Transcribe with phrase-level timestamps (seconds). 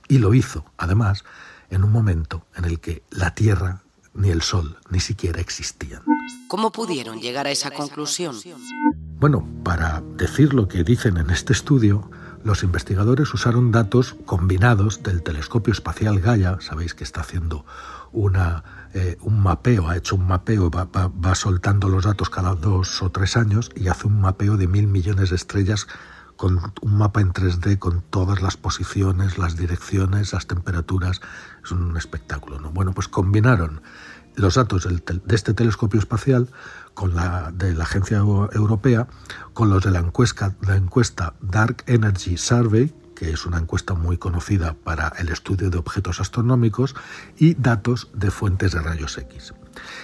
[0.07, 1.25] Y lo hizo, además,
[1.69, 3.81] en un momento en el que la Tierra
[4.13, 6.01] ni el Sol ni siquiera existían.
[6.47, 8.35] ¿Cómo pudieron llegar a esa conclusión?
[9.19, 12.09] Bueno, para decir lo que dicen en este estudio,
[12.43, 17.65] los investigadores usaron datos combinados del telescopio espacial Gaia, sabéis que está haciendo
[18.11, 18.63] una,
[18.93, 23.11] eh, un mapeo, ha hecho un mapeo, va, va soltando los datos cada dos o
[23.11, 25.87] tres años y hace un mapeo de mil millones de estrellas
[26.39, 31.19] con un mapa en 3D con todas las posiciones, las direcciones, las temperaturas.
[31.61, 32.61] Es un espectáculo.
[32.61, 32.71] ¿no?
[32.71, 33.81] Bueno, pues combinaron
[34.35, 36.47] los datos de este telescopio espacial
[36.93, 39.09] con la de la agencia europea,
[39.53, 44.17] con los de la encuesta, la encuesta Dark Energy Survey, que es una encuesta muy
[44.17, 46.95] conocida para el estudio de objetos astronómicos,
[47.37, 49.53] y datos de fuentes de rayos X.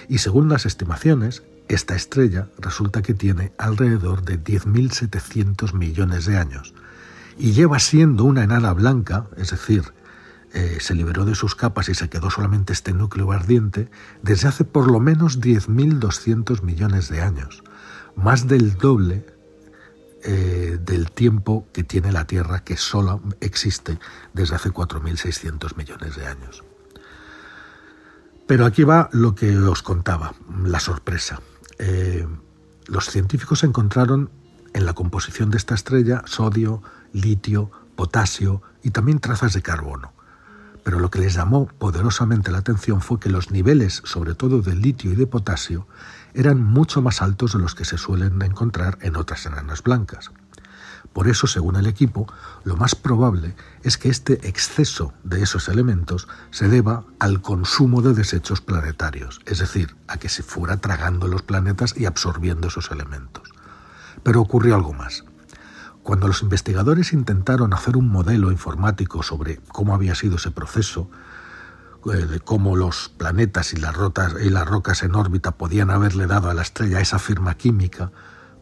[0.06, 6.74] Y según las estimaciones, esta estrella resulta que tiene alrededor de 10.700 millones de años
[7.38, 9.82] y lleva siendo una enana blanca, es decir,
[10.52, 13.90] eh, se liberó de sus capas y se quedó solamente este núcleo ardiente
[14.22, 17.62] desde hace por lo menos 10.200 millones de años,
[18.14, 19.26] más del doble
[20.24, 23.98] eh, del tiempo que tiene la Tierra, que solo existe
[24.32, 26.64] desde hace 4.600 millones de años.
[28.46, 31.40] Pero aquí va lo que os contaba, la sorpresa.
[31.78, 32.26] Eh,
[32.86, 34.30] los científicos encontraron
[34.72, 36.82] en la composición de esta estrella sodio,
[37.12, 40.12] litio, potasio y también trazas de carbono.
[40.84, 44.74] Pero lo que les llamó poderosamente la atención fue que los niveles, sobre todo de
[44.76, 45.88] litio y de potasio,
[46.34, 50.30] eran mucho más altos de los que se suelen encontrar en otras enanas blancas.
[51.12, 52.26] Por eso, según el equipo,
[52.64, 58.14] lo más probable es que este exceso de esos elementos se deba al consumo de
[58.14, 63.48] desechos planetarios, es decir, a que se fuera tragando los planetas y absorbiendo esos elementos.
[64.22, 65.24] Pero ocurrió algo más.
[66.02, 71.10] cuando los investigadores intentaron hacer un modelo informático sobre cómo había sido ese proceso,
[72.12, 73.96] eh, de cómo los planetas y las,
[74.40, 78.12] y las rocas en órbita podían haberle dado a la estrella esa firma química,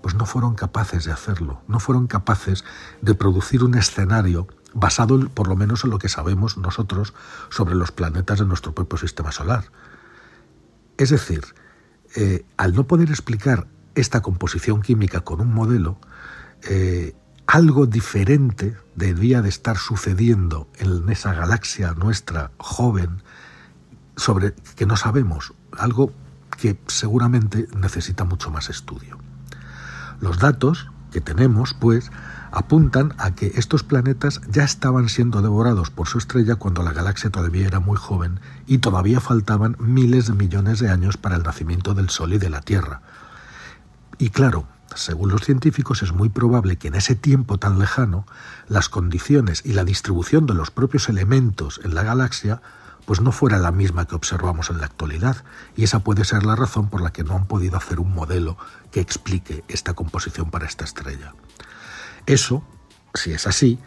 [0.05, 2.63] pues no fueron capaces de hacerlo, no fueron capaces
[3.01, 7.15] de producir un escenario basado por lo menos en lo que sabemos nosotros
[7.49, 9.65] sobre los planetas de nuestro propio sistema solar.
[10.99, 11.41] Es decir,
[12.17, 15.97] eh, al no poder explicar esta composición química con un modelo,
[16.69, 17.17] eh,
[17.47, 23.23] algo diferente debía de estar sucediendo en esa galaxia nuestra joven
[24.17, 26.13] sobre que no sabemos, algo
[26.59, 29.19] que seguramente necesita mucho más estudio.
[30.25, 32.11] Los datos que tenemos, pues,
[32.51, 37.29] apuntan a que estos planetas ya estaban siendo devorados por su estrella cuando la galaxia
[37.29, 41.93] todavía era muy joven y todavía faltaban miles de millones de años para el nacimiento
[41.93, 43.03] del Sol y de la Tierra.
[44.17, 48.27] Y claro, según los científicos, es muy probable que en ese tiempo tan lejano
[48.67, 52.63] las condiciones y la distribución de los propios elementos en la galaxia
[53.07, 55.45] pues no fuera la misma que observamos en la actualidad,
[55.77, 58.57] y esa puede ser la razón por la que no han podido hacer un modelo
[58.91, 61.35] que explique esta composición para esta estrella.
[62.27, 62.65] Eso,
[63.15, 63.79] si es así,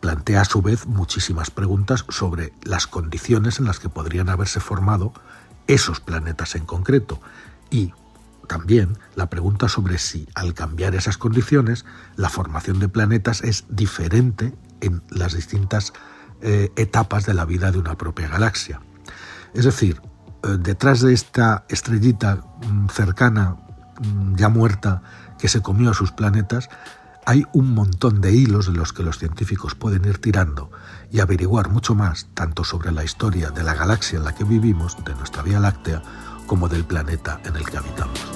[0.00, 5.12] plantea a su vez muchísimas preguntas sobre las condiciones en las que podrían haberse formado
[5.66, 7.20] esos planetas en concreto
[7.70, 7.92] y
[8.46, 11.84] también la pregunta sobre si al cambiar esas condiciones
[12.14, 15.92] la formación de planetas es diferente en las distintas
[16.42, 18.80] eh, etapas de la vida de una propia galaxia.
[19.54, 20.00] Es decir,
[20.42, 23.56] eh, detrás de esta estrellita mm, cercana,
[24.00, 25.02] mm, ya muerta,
[25.38, 26.68] que se comió a sus planetas,
[27.24, 30.70] hay un montón de hilos de los que los científicos pueden ir tirando
[31.10, 34.96] y averiguar mucho más, tanto sobre la historia de la galaxia en la que vivimos,
[35.04, 36.02] de nuestra Vía Láctea,
[36.46, 38.35] como del planeta en el que habitamos.